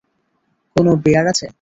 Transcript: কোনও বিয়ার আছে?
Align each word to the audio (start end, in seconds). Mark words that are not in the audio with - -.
কোনও 0.75 0.91
বিয়ার 1.03 1.25
আছে? 1.27 1.47